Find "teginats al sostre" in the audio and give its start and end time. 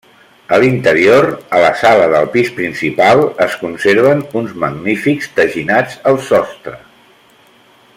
5.41-6.79